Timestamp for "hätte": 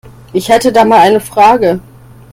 0.49-0.71